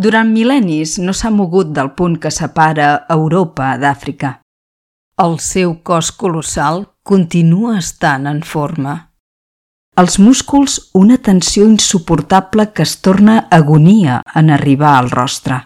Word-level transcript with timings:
Durant 0.00 0.30
mil·lennis 0.32 0.96
no 1.04 1.12
s'ha 1.12 1.28
mogut 1.30 1.72
del 1.76 1.90
punt 1.92 2.16
que 2.16 2.30
separa 2.32 3.04
Europa 3.12 3.74
d'Àfrica. 3.76 4.38
El 5.20 5.36
seu 5.38 5.74
cos 5.84 6.08
colossal 6.16 6.86
continua 7.04 7.76
estant 7.76 8.26
en 8.30 8.40
forma. 8.40 8.94
Els 10.00 10.16
músculs 10.18 10.78
una 10.96 11.18
tensió 11.18 11.66
insuportable 11.68 12.70
que 12.72 12.86
es 12.88 12.96
torna 13.04 13.48
agonia 13.50 14.22
en 14.34 14.48
arribar 14.48 14.96
al 14.96 15.10
rostre. 15.10 15.60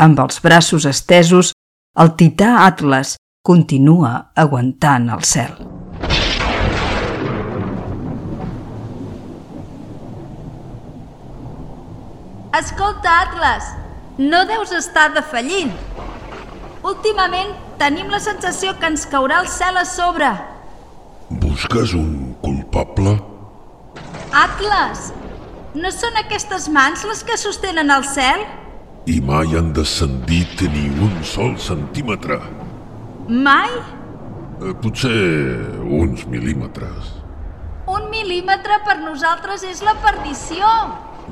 Amb 0.00 0.20
els 0.24 0.40
braços 0.40 0.86
estesos, 0.88 1.52
el 2.00 2.14
tità 2.16 2.64
Atlas 2.64 3.18
continua 3.44 4.30
aguantant 4.34 5.10
el 5.12 5.28
cel. 5.28 5.77
Escolta, 12.58 13.20
Atlas, 13.20 13.76
no 14.18 14.44
deus 14.44 14.72
estar 14.74 15.12
defallint. 15.14 15.70
Últimament 16.82 17.52
tenim 17.78 18.08
la 18.10 18.18
sensació 18.18 18.72
que 18.80 18.88
ens 18.90 19.04
caurà 19.06 19.38
el 19.44 19.46
cel 19.52 19.78
a 19.78 19.84
sobre. 19.86 20.30
Busques 21.44 21.94
un 21.94 22.34
culpable? 22.42 23.14
Atlas, 24.34 25.12
no 25.78 25.92
són 25.94 26.18
aquestes 26.18 26.66
mans 26.74 27.04
les 27.06 27.22
que 27.22 27.38
sostenen 27.38 27.94
el 27.94 28.02
cel? 28.10 28.42
I 29.06 29.20
mai 29.22 29.54
han 29.54 29.70
descendit 29.76 30.66
ni 30.74 30.88
un 31.06 31.14
sol 31.22 31.54
centímetre. 31.62 32.40
Mai? 33.28 33.70
Eh, 34.58 34.74
potser 34.82 35.14
uns 35.86 36.26
mil·límetres. 36.26 37.14
Un 37.86 38.10
mil·límetre 38.10 38.82
per 38.88 38.98
nosaltres 39.04 39.62
és 39.62 39.84
la 39.86 39.94
perdició. 40.02 40.66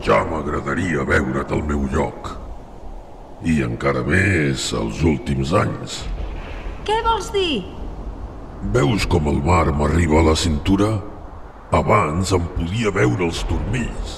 Ja 0.05 0.21
m'agradaria 0.29 1.05
veure't 1.09 1.53
al 1.53 1.63
meu 1.65 1.87
lloc. 1.93 2.35
I 3.45 3.63
encara 3.65 4.03
més 4.05 4.71
els 4.77 5.03
últims 5.05 5.53
anys. 5.57 6.03
Què 6.87 7.01
vols 7.05 7.33
dir? 7.35 7.65
Veus 8.77 9.07
com 9.09 9.29
el 9.33 9.43
mar 9.45 9.67
m'arriba 9.73 10.21
a 10.21 10.29
la 10.31 10.37
cintura? 10.37 10.97
Abans 11.75 12.33
em 12.37 12.45
podia 12.57 12.93
veure 12.95 13.27
els 13.27 13.43
turmells. 13.49 14.17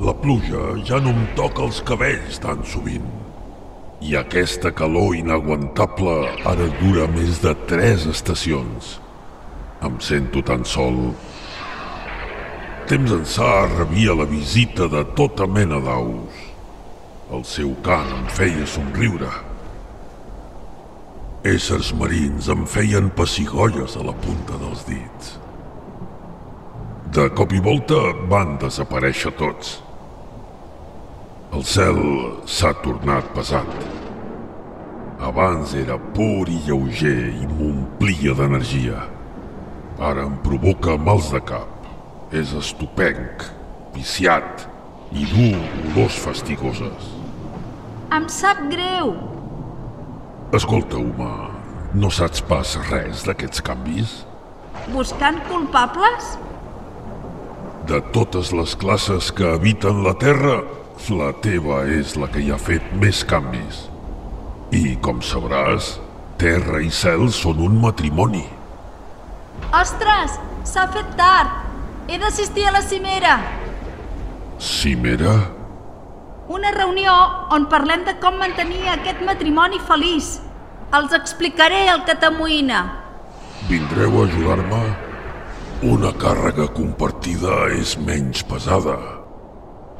La 0.00 0.14
pluja 0.16 0.74
ja 0.88 0.98
no 1.04 1.12
em 1.12 1.24
toca 1.36 1.62
els 1.66 1.80
cabells 1.84 2.40
tan 2.40 2.64
sovint. 2.64 3.06
I 4.00 4.14
aquesta 4.16 4.72
calor 4.72 5.12
inaguantable 5.18 6.14
ara 6.48 6.68
dura 6.80 7.04
més 7.12 7.42
de 7.44 7.52
tres 7.68 8.06
estacions. 8.08 8.94
Em 9.84 9.98
sento 10.00 10.40
tan 10.40 10.64
sol. 10.64 11.12
Temps 12.90 13.12
ençà 13.14 13.68
rebia 13.70 14.16
la 14.18 14.24
visita 14.26 14.88
de 14.90 15.04
tota 15.14 15.46
mena 15.46 15.76
d'aus. 15.78 16.40
El 17.30 17.44
seu 17.46 17.68
cant 17.86 18.10
em 18.16 18.24
feia 18.34 18.66
somriure. 18.66 19.28
Éssers 21.46 21.92
marins 22.00 22.50
em 22.50 22.66
feien 22.74 23.12
pessigolles 23.14 23.94
a 23.94 24.02
la 24.08 24.16
punta 24.26 24.58
dels 24.64 24.82
dits. 24.90 25.30
De 27.14 27.30
cop 27.38 27.54
i 27.54 27.62
volta 27.62 28.02
van 28.34 28.58
desaparèixer 28.58 29.36
tots. 29.38 29.76
El 31.54 31.62
cel 31.62 32.04
s'ha 32.58 32.74
tornat 32.82 33.34
pesat. 33.38 33.90
Abans 35.30 35.78
era 35.78 36.02
pur 36.18 36.48
i 36.50 36.58
lleuger 36.66 37.20
i 37.38 37.52
m'omplia 37.54 38.34
d'energia. 38.34 39.04
Ara 40.00 40.26
em 40.26 40.40
provoca 40.42 40.98
mals 40.98 41.30
de 41.30 41.46
cap. 41.54 41.79
És 42.30 42.52
estupenc, 42.54 43.42
viciat 43.94 44.66
i 45.10 45.24
dur 45.32 45.56
olors 45.90 46.18
fastigoses. 46.22 47.08
Em 48.14 48.28
sap 48.30 48.60
greu. 48.70 49.14
Escolta, 50.54 50.98
humà, 50.98 51.50
no 51.94 52.10
saps 52.14 52.42
pas 52.46 52.76
res 52.90 53.24
d'aquests 53.26 53.62
canvis? 53.66 54.20
Buscant 54.94 55.40
culpables? 55.48 56.36
De 57.90 57.98
totes 58.14 58.52
les 58.54 58.76
classes 58.78 59.32
que 59.34 59.48
habiten 59.54 60.04
la 60.06 60.14
Terra, 60.18 60.60
la 61.08 61.30
teva 61.42 61.80
és 61.88 62.12
la 62.20 62.28
que 62.30 62.42
hi 62.44 62.50
ha 62.52 62.58
fet 62.60 62.92
més 63.00 63.24
canvis. 63.24 63.86
I, 64.70 64.98
com 65.02 65.22
sabràs, 65.24 65.96
terra 66.38 66.82
i 66.84 66.90
cel 66.94 67.30
són 67.34 67.62
un 67.64 67.80
matrimoni. 67.82 68.44
Ostres, 69.74 70.36
s'ha 70.68 70.86
fet 70.94 71.16
tard. 71.18 71.69
He 72.08 72.18
d'assistir 72.18 72.66
a 72.66 72.72
la 72.72 72.82
cimera. 72.82 73.38
Cimera? 74.58 75.34
Una 76.50 76.72
reunió 76.74 77.12
on 77.54 77.68
parlem 77.70 78.02
de 78.04 78.16
com 78.22 78.38
mantenir 78.40 78.88
aquest 78.90 79.20
matrimoni 79.26 79.78
feliç. 79.86 80.40
Els 80.96 81.12
explicaré 81.14 81.84
el 81.92 82.02
que 82.08 82.16
t'amoïna. 82.18 82.80
Vindreu 83.68 84.18
a 84.18 84.26
ajudar-me? 84.26 84.82
Una 85.86 86.10
càrrega 86.12 86.66
compartida 86.74 87.68
és 87.76 87.94
menys 87.96 88.42
pesada. 88.44 88.98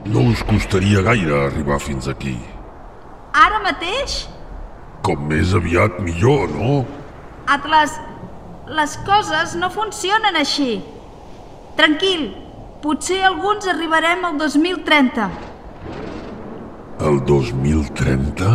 No 0.04 0.26
us 0.32 0.42
costaria 0.48 1.04
gaire 1.06 1.36
arribar 1.46 1.78
fins 1.80 2.08
aquí. 2.10 2.34
Ara 3.36 3.60
mateix? 3.64 4.24
Com 5.06 5.28
més 5.30 5.54
aviat 5.54 6.00
millor, 6.04 6.50
no? 6.52 6.80
Atlas, 7.46 7.94
les 8.66 8.96
coses 9.06 9.54
no 9.60 9.70
funcionen 9.70 10.36
així. 10.36 10.80
Tranquil, 11.76 12.26
potser 12.82 13.22
alguns 13.24 13.68
arribarem 13.68 14.24
al 14.24 14.36
2030. 14.38 15.30
El 17.00 17.20
2030? 17.24 18.50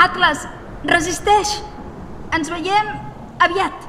Atlas, 0.00 0.46
resisteix! 0.88 1.58
Ens 2.32 2.48
veiem 2.52 2.92
aviat. 3.42 3.88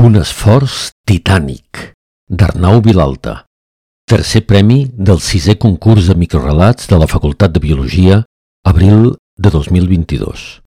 Un 0.00 0.16
esforç 0.16 0.90
titànic, 1.04 1.92
d'Arnau 2.26 2.80
Vilalta. 2.80 3.44
Tercer 4.10 4.40
premi 4.48 4.86
del 4.96 5.20
sisè 5.22 5.58
concurs 5.60 6.08
de 6.08 6.16
microrelats 6.18 6.88
de 6.90 6.98
la 6.98 7.06
Facultat 7.10 7.52
de 7.54 7.60
Biologia, 7.62 8.22
abril 8.62 9.16
de 9.36 9.50
2022. 9.50 10.58